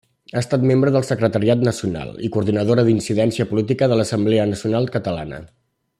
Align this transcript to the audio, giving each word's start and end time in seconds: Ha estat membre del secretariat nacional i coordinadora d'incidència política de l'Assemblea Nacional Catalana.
Ha 0.35 0.39
estat 0.43 0.63
membre 0.69 0.93
del 0.95 1.03
secretariat 1.09 1.61
nacional 1.67 2.09
i 2.27 2.31
coordinadora 2.37 2.85
d'incidència 2.89 3.47
política 3.53 3.91
de 3.93 3.99
l'Assemblea 4.01 4.49
Nacional 4.55 4.91
Catalana. 4.97 5.45